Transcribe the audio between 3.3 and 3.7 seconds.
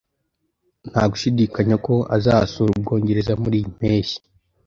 muri iyi